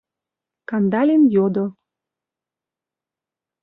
—Кандалин 0.69 1.23
йодо. 1.33 1.65